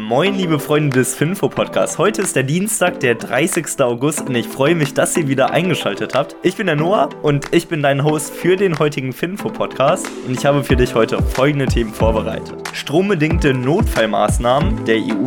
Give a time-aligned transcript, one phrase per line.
[0.00, 1.98] Moin, liebe Freunde des Finfo-Podcasts.
[1.98, 3.80] Heute ist der Dienstag, der 30.
[3.80, 6.36] August und ich freue mich, dass ihr wieder eingeschaltet habt.
[6.42, 10.46] Ich bin der Noah und ich bin dein Host für den heutigen Finfo-Podcast und ich
[10.46, 12.56] habe für dich heute folgende Themen vorbereitet.
[12.72, 15.24] Strombedingte Notfallmaßnahmen der EU,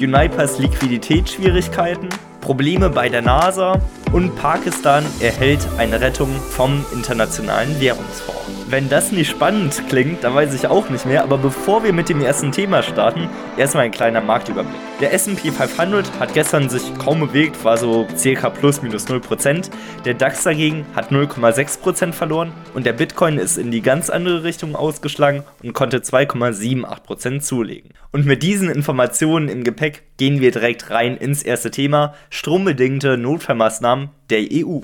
[0.00, 2.08] Unipers Liquiditätsschwierigkeiten,
[2.40, 3.78] Probleme bei der NASA
[4.14, 8.44] und Pakistan erhält eine Rettung vom Internationalen Währungsfonds.
[8.70, 11.22] Wenn das nicht spannend klingt, dann weiß ich auch nicht mehr.
[11.24, 14.80] Aber bevor wir mit dem ersten Thema starten, erstmal ein kleiner Marktüberblick.
[15.00, 19.70] Der SP 500 hat gestern sich kaum bewegt, war so circa plus minus 0%.
[20.04, 24.76] Der DAX dagegen hat 0,6% verloren und der Bitcoin ist in die ganz andere Richtung
[24.76, 27.90] ausgeschlagen und konnte 2,78% zulegen.
[28.12, 34.03] Und mit diesen Informationen im Gepäck gehen wir direkt rein ins erste Thema: strombedingte Notfallmaßnahmen
[34.30, 34.80] der EU.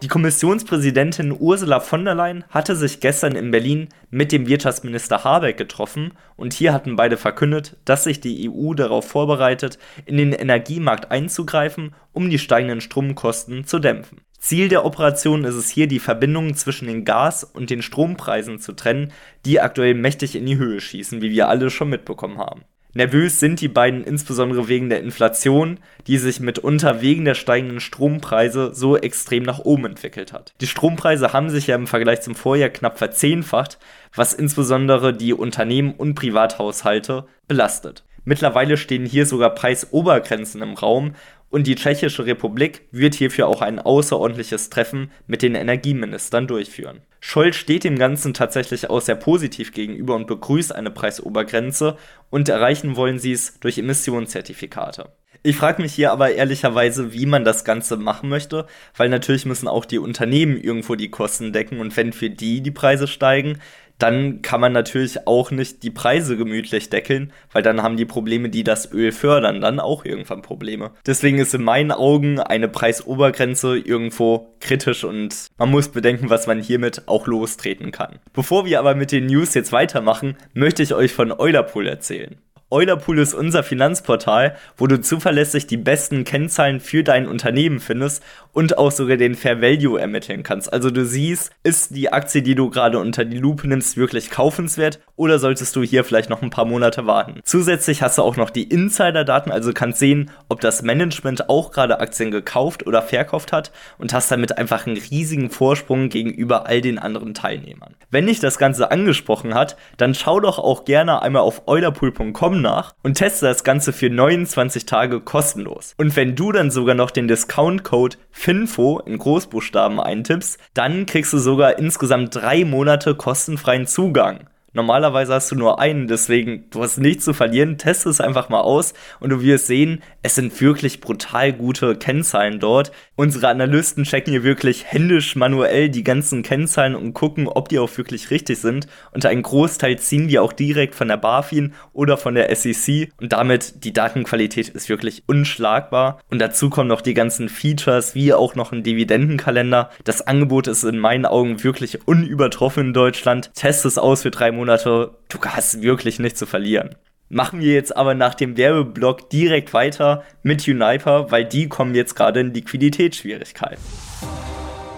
[0.00, 5.56] Die Kommissionspräsidentin Ursula von der Leyen hatte sich gestern in Berlin mit dem Wirtschaftsminister Habeck
[5.56, 9.76] getroffen und hier hatten beide verkündet, dass sich die EU darauf vorbereitet,
[10.06, 14.20] in den Energiemarkt einzugreifen, um die steigenden Stromkosten zu dämpfen.
[14.38, 18.74] Ziel der Operation ist es hier, die Verbindungen zwischen den Gas- und den Strompreisen zu
[18.74, 19.12] trennen,
[19.44, 22.62] die aktuell mächtig in die Höhe schießen, wie wir alle schon mitbekommen haben.
[22.98, 28.74] Nervös sind die beiden insbesondere wegen der Inflation, die sich mitunter wegen der steigenden Strompreise
[28.74, 30.52] so extrem nach oben entwickelt hat.
[30.60, 33.78] Die Strompreise haben sich ja im Vergleich zum Vorjahr knapp verzehnfacht,
[34.16, 38.02] was insbesondere die Unternehmen und Privathaushalte belastet.
[38.24, 41.14] Mittlerweile stehen hier sogar Preisobergrenzen im Raum
[41.50, 47.02] und die Tschechische Republik wird hierfür auch ein außerordentliches Treffen mit den Energieministern durchführen.
[47.20, 51.96] Scholz steht dem Ganzen tatsächlich auch sehr positiv gegenüber und begrüßt eine Preisobergrenze
[52.30, 55.12] und erreichen wollen sie es durch Emissionszertifikate.
[55.42, 58.66] Ich frage mich hier aber ehrlicherweise, wie man das Ganze machen möchte,
[58.96, 62.72] weil natürlich müssen auch die Unternehmen irgendwo die Kosten decken und wenn für die die
[62.72, 63.60] Preise steigen,
[63.98, 68.48] dann kann man natürlich auch nicht die Preise gemütlich deckeln, weil dann haben die Probleme,
[68.48, 70.92] die das Öl fördern, dann auch irgendwann Probleme.
[71.06, 76.60] Deswegen ist in meinen Augen eine Preisobergrenze irgendwo kritisch und man muss bedenken, was man
[76.60, 78.18] hiermit auch lostreten kann.
[78.32, 82.36] Bevor wir aber mit den News jetzt weitermachen, möchte ich euch von Eulerpool erzählen.
[82.70, 88.76] Eulerpool ist unser Finanzportal, wo du zuverlässig die besten Kennzahlen für dein Unternehmen findest und
[88.76, 90.70] auch sogar den Fair Value ermitteln kannst.
[90.70, 95.00] Also du siehst, ist die Aktie, die du gerade unter die Lupe nimmst, wirklich kaufenswert
[95.16, 97.40] oder solltest du hier vielleicht noch ein paar Monate warten.
[97.42, 102.00] Zusätzlich hast du auch noch die Insider-Daten, also kannst sehen, ob das Management auch gerade
[102.00, 106.98] Aktien gekauft oder verkauft hat und hast damit einfach einen riesigen Vorsprung gegenüber all den
[106.98, 107.94] anderen Teilnehmern.
[108.10, 112.94] Wenn dich das Ganze angesprochen hat, dann schau doch auch gerne einmal auf eulerpool.com nach
[113.02, 115.94] und teste das Ganze für 29 Tage kostenlos.
[115.96, 121.38] Und wenn du dann sogar noch den Discount-Code FINFO in Großbuchstaben eintippst, dann kriegst du
[121.38, 124.48] sogar insgesamt drei Monate kostenfreien Zugang.
[124.74, 127.78] Normalerweise hast du nur einen, deswegen du hast nichts zu verlieren.
[127.78, 132.60] Teste es einfach mal aus und du wirst sehen, es sind wirklich brutal gute Kennzahlen
[132.60, 132.92] dort.
[133.20, 137.98] Unsere Analysten checken hier wirklich händisch manuell die ganzen Kennzahlen und gucken, ob die auch
[137.98, 138.86] wirklich richtig sind.
[139.10, 143.32] Und einen Großteil ziehen wir auch direkt von der BaFin oder von der SEC und
[143.32, 146.20] damit die Datenqualität ist wirklich unschlagbar.
[146.30, 149.90] Und dazu kommen noch die ganzen Features wie auch noch ein Dividendenkalender.
[150.04, 153.52] Das Angebot ist in meinen Augen wirklich unübertroffen in Deutschland.
[153.52, 156.94] Test es aus für drei Monate, du hast wirklich nichts zu verlieren.
[157.30, 162.14] Machen wir jetzt aber nach dem Werbeblock direkt weiter mit Uniper, weil die kommen jetzt
[162.14, 163.82] gerade in Liquiditätsschwierigkeiten.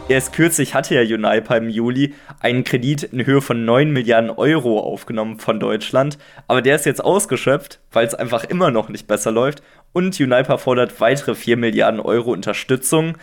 [0.08, 4.80] Erst kürzlich hatte ja Uniper im Juli einen Kredit in Höhe von 9 Milliarden Euro
[4.80, 9.30] aufgenommen von Deutschland, aber der ist jetzt ausgeschöpft, weil es einfach immer noch nicht besser
[9.32, 9.62] läuft
[9.92, 13.18] und Uniper fordert weitere 4 Milliarden Euro Unterstützung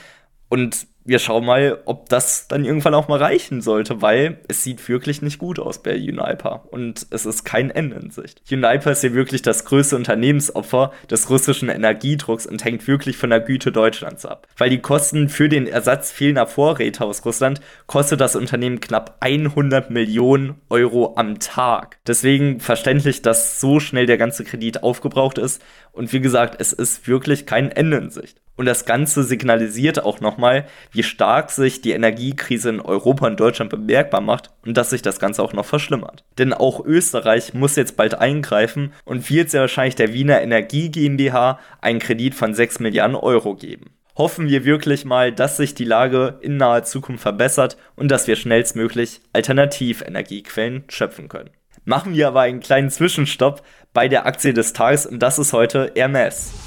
[0.49, 4.87] und wir schauen mal, ob das dann irgendwann auch mal reichen sollte, weil es sieht
[4.89, 8.41] wirklich nicht gut aus bei Uniper und es ist kein Ende in Sicht.
[8.51, 13.39] Uniper ist hier wirklich das größte Unternehmensopfer des russischen Energiedrucks und hängt wirklich von der
[13.39, 14.47] Güte Deutschlands ab.
[14.57, 19.89] Weil die Kosten für den Ersatz fehlender Vorräte aus Russland kostet das Unternehmen knapp 100
[19.89, 21.99] Millionen Euro am Tag.
[22.05, 25.61] Deswegen verständlich, dass so schnell der ganze Kredit aufgebraucht ist
[25.93, 28.41] und wie gesagt, es ist wirklich kein Ende in Sicht.
[28.57, 33.69] Und das Ganze signalisiert auch nochmal, wie stark sich die Energiekrise in Europa und Deutschland
[33.69, 36.23] bemerkbar macht und dass sich das Ganze auch noch verschlimmert.
[36.39, 41.59] Denn auch Österreich muss jetzt bald eingreifen und wird sehr wahrscheinlich der Wiener Energie GmbH
[41.81, 43.91] einen Kredit von 6 Milliarden Euro geben.
[44.17, 48.35] Hoffen wir wirklich mal, dass sich die Lage in naher Zukunft verbessert und dass wir
[48.35, 51.51] schnellstmöglich Alternativenergiequellen schöpfen können.
[51.85, 53.61] Machen wir aber einen kleinen Zwischenstopp
[53.93, 56.66] bei der Aktie des Tages und das ist heute Hermes.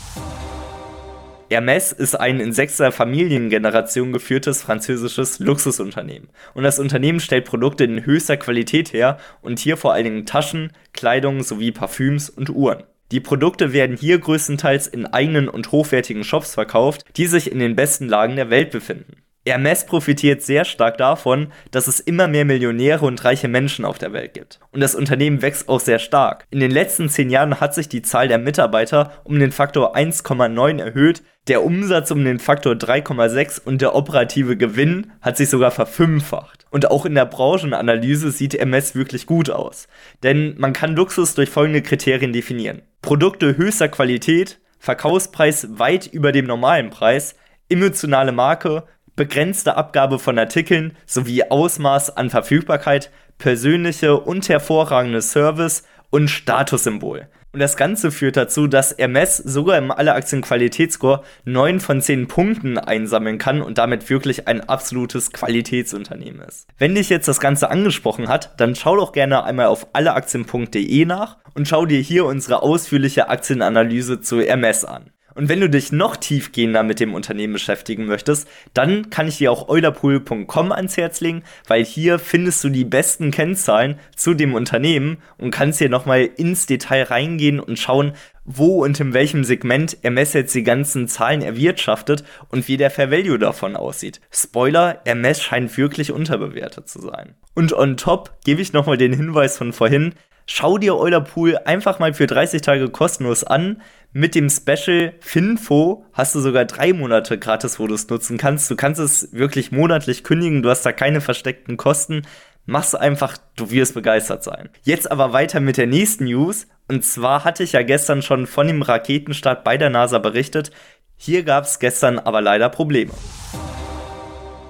[1.52, 6.28] Hermes ist ein in sechster Familiengeneration geführtes französisches Luxusunternehmen.
[6.54, 10.72] Und das Unternehmen stellt Produkte in höchster Qualität her und hier vor allen Dingen Taschen,
[10.92, 12.84] Kleidung sowie Parfüms und Uhren.
[13.10, 17.74] Die Produkte werden hier größtenteils in eigenen und hochwertigen Shops verkauft, die sich in den
[17.74, 19.16] besten Lagen der Welt befinden.
[19.50, 24.12] Hermes profitiert sehr stark davon, dass es immer mehr Millionäre und reiche Menschen auf der
[24.12, 24.60] Welt gibt.
[24.72, 26.46] Und das Unternehmen wächst auch sehr stark.
[26.50, 30.80] In den letzten zehn Jahren hat sich die Zahl der Mitarbeiter um den Faktor 1,9
[30.80, 36.66] erhöht, der Umsatz um den Faktor 3,6 und der operative Gewinn hat sich sogar verfünffacht.
[36.70, 39.88] Und auch in der Branchenanalyse sieht Hermes wirklich gut aus.
[40.22, 42.82] Denn man kann Luxus durch folgende Kriterien definieren.
[43.02, 47.34] Produkte höchster Qualität, Verkaufspreis weit über dem normalen Preis,
[47.68, 48.84] emotionale Marke,
[49.16, 57.28] begrenzte Abgabe von Artikeln sowie Ausmaß an Verfügbarkeit, persönliche und hervorragende Service und Statussymbol.
[57.52, 63.38] Und das Ganze führt dazu, dass Hermes sogar im Alle-Aktien-Qualitätsscore 9 von 10 Punkten einsammeln
[63.38, 66.68] kann und damit wirklich ein absolutes Qualitätsunternehmen ist.
[66.78, 71.38] Wenn dich jetzt das Ganze angesprochen hat, dann schau doch gerne einmal auf alleaktien.de nach
[71.54, 75.10] und schau dir hier unsere ausführliche Aktienanalyse zu Hermes an.
[75.40, 79.50] Und wenn du dich noch tiefgehender mit dem Unternehmen beschäftigen möchtest, dann kann ich dir
[79.50, 85.16] auch eulerpool.com ans Herz legen, weil hier findest du die besten Kennzahlen zu dem Unternehmen
[85.38, 88.12] und kannst hier nochmal ins Detail reingehen und schauen,
[88.44, 93.10] wo und in welchem Segment Hermes jetzt die ganzen Zahlen erwirtschaftet und wie der Fair
[93.10, 94.20] Value davon aussieht.
[94.30, 97.34] Spoiler, Hermes scheint wirklich unterbewertet zu sein.
[97.54, 100.12] Und on top gebe ich nochmal den Hinweis von vorhin,
[100.52, 103.80] schau dir Eulerpool einfach mal für 30 Tage kostenlos an.
[104.12, 108.68] Mit dem Special Finfo hast du sogar drei Monate gratis, wo du es nutzen kannst.
[108.68, 112.22] Du kannst es wirklich monatlich kündigen, du hast da keine versteckten Kosten.
[112.66, 114.70] Mach's einfach, du wirst begeistert sein.
[114.82, 116.66] Jetzt aber weiter mit der nächsten News.
[116.88, 120.72] Und zwar hatte ich ja gestern schon von dem Raketenstart bei der NASA berichtet.
[121.16, 123.12] Hier gab es gestern aber leider Probleme.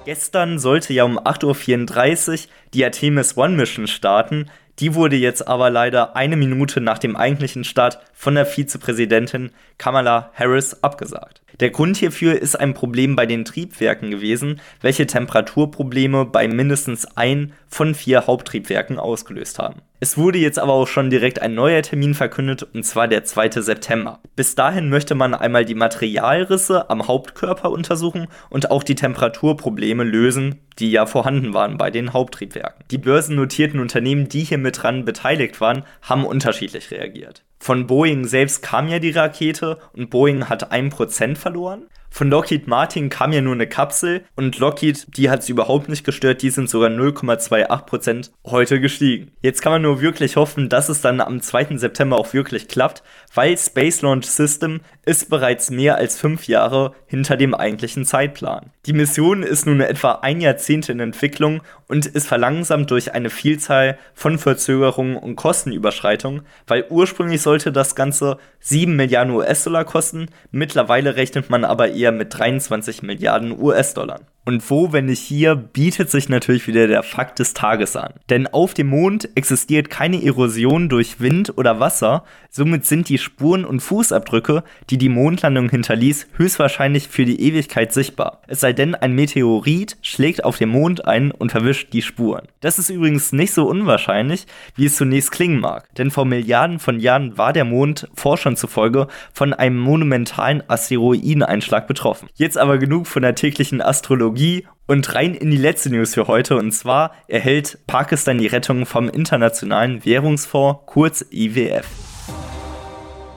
[0.04, 2.38] Gestern sollte ja um 8.34 Uhr
[2.74, 4.50] die Artemis One Mission starten.
[4.80, 10.30] Die wurde jetzt aber leider eine Minute nach dem eigentlichen Start von der Vizepräsidentin Kamala
[10.34, 11.42] Harris abgesagt.
[11.58, 17.52] Der Grund hierfür ist ein Problem bei den Triebwerken gewesen, welche Temperaturprobleme bei mindestens ein
[17.69, 19.82] von vier Haupttriebwerken ausgelöst haben.
[20.02, 23.61] Es wurde jetzt aber auch schon direkt ein neuer Termin verkündet, und zwar der 2.
[23.61, 24.20] September.
[24.35, 30.61] Bis dahin möchte man einmal die Materialrisse am Hauptkörper untersuchen und auch die Temperaturprobleme lösen,
[30.79, 32.85] die ja vorhanden waren bei den Haupttriebwerken.
[32.91, 37.44] Die börsennotierten Unternehmen, die hier mit dran beteiligt waren, haben unterschiedlich reagiert.
[37.62, 41.86] Von Boeing selbst kam ja die Rakete und Boeing hat 1% verloren.
[42.12, 46.04] Von Lockheed Martin kam ja nur eine Kapsel und Lockheed, die hat es überhaupt nicht
[46.04, 49.30] gestört, die sind sogar 0,28% heute gestiegen.
[49.42, 51.76] Jetzt kann man nur wirklich hoffen, dass es dann am 2.
[51.76, 57.36] September auch wirklich klappt, weil Space Launch System ist bereits mehr als fünf Jahre hinter
[57.36, 58.72] dem eigentlichen Zeitplan.
[58.86, 63.98] Die Mission ist nun etwa ein Jahrzehnt in Entwicklung und ist verlangsamt durch eine Vielzahl
[64.14, 71.50] von Verzögerungen und Kostenüberschreitungen, weil ursprünglich sollte das Ganze 7 Milliarden US-Dollar kosten, mittlerweile rechnet
[71.50, 74.20] man aber eher mit 23 Milliarden US-Dollar.
[74.46, 78.14] Und wo, wenn nicht hier, bietet sich natürlich wieder der Fakt des Tages an.
[78.31, 83.66] Denn auf dem Mond existiert keine Erosion durch Wind oder Wasser, somit sind die Spuren
[83.66, 88.40] und Fußabdrücke, die die Mondlandung hinterließ, höchstwahrscheinlich für die Ewigkeit sichtbar.
[88.48, 92.48] Es sei denn, ein Meteorit schlägt auf den Mond ein und verwischt die Spuren.
[92.60, 95.94] Das ist übrigens nicht so unwahrscheinlich, wie es zunächst klingen mag.
[95.96, 102.28] Denn vor Milliarden von Jahren war der Mond Forschern zufolge von einem monumentalen Asteroideneinschlag betroffen.
[102.35, 106.26] Jetzt aber genug von der täglichen Astrologie Technologie und rein in die letzte News für
[106.26, 106.56] heute.
[106.56, 111.87] Und zwar erhält Pakistan die Rettung vom Internationalen Währungsfonds, kurz IWF.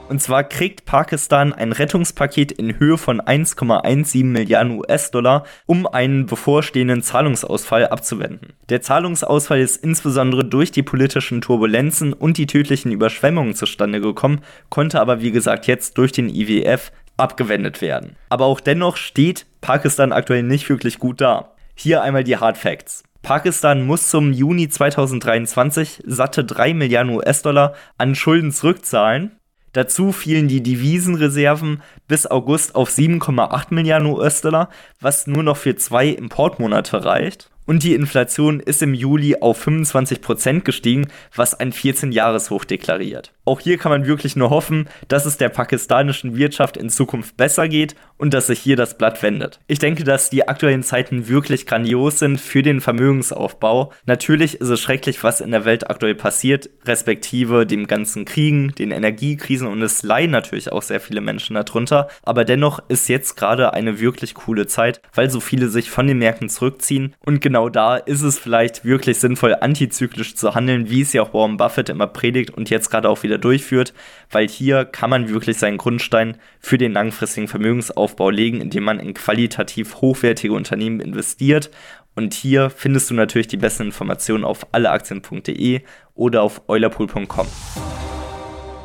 [0.08, 7.02] Und zwar kriegt Pakistan ein Rettungspaket in Höhe von 1,17 Milliarden US-Dollar, um einen bevorstehenden
[7.02, 8.52] Zahlungsausfall abzuwenden.
[8.68, 15.00] Der Zahlungsausfall ist insbesondere durch die politischen Turbulenzen und die tödlichen Überschwemmungen zustande gekommen, konnte
[15.00, 18.16] aber wie gesagt jetzt durch den IWF abgewendet werden.
[18.28, 21.54] Aber auch dennoch steht Pakistan aktuell nicht wirklich gut da.
[21.74, 23.02] Hier einmal die Hard Facts.
[23.22, 29.40] Pakistan muss zum Juni 2023 satte 3 Milliarden US-Dollar an Schulden zurückzahlen.
[29.72, 34.68] Dazu fielen die Devisenreserven bis August auf 7,8 Milliarden US-Dollar,
[35.00, 37.50] was nur noch für zwei Importmonate reicht.
[37.66, 43.32] Und die Inflation ist im Juli auf 25% gestiegen, was ein 14-Jahres-Hoch deklariert.
[43.46, 47.68] Auch hier kann man wirklich nur hoffen, dass es der pakistanischen Wirtschaft in Zukunft besser
[47.68, 49.60] geht und dass sich hier das Blatt wendet.
[49.66, 53.92] Ich denke, dass die aktuellen Zeiten wirklich grandios sind für den Vermögensaufbau.
[54.06, 58.90] Natürlich ist es schrecklich, was in der Welt aktuell passiert, respektive dem ganzen Kriegen, den
[58.90, 62.08] Energiekrisen und es leiden natürlich auch sehr viele Menschen darunter.
[62.22, 66.18] Aber dennoch ist jetzt gerade eine wirklich coole Zeit, weil so viele sich von den
[66.18, 71.12] Märkten zurückziehen und genau da ist es vielleicht wirklich sinnvoll, antizyklisch zu handeln, wie es
[71.12, 73.94] ja auch Warren Buffett immer predigt und jetzt gerade auch wieder durchführt,
[74.30, 79.14] weil hier kann man wirklich seinen Grundstein für den langfristigen Vermögensaufbau legen, indem man in
[79.14, 81.70] qualitativ hochwertige Unternehmen investiert.
[82.14, 85.80] Und hier findest du natürlich die besten Informationen auf alleaktien.de
[86.14, 87.46] oder auf eulerpool.com.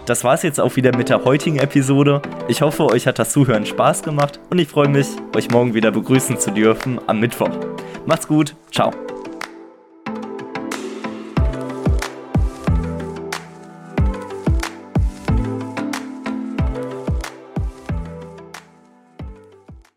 [0.10, 2.24] Das war es jetzt auch wieder mit der heutigen Episode.
[2.48, 5.92] Ich hoffe, euch hat das Zuhören Spaß gemacht und ich freue mich, euch morgen wieder
[5.92, 7.52] begrüßen zu dürfen am Mittwoch.
[8.08, 8.92] Macht's gut, ciao.